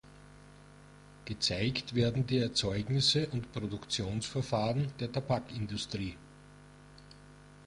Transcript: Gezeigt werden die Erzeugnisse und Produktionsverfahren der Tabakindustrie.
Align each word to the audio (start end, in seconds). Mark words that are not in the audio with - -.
Gezeigt 1.25 1.93
werden 1.93 2.25
die 2.25 2.39
Erzeugnisse 2.39 3.27
und 3.27 3.51
Produktionsverfahren 3.51 4.91
der 4.99 5.11
Tabakindustrie. 5.11 6.17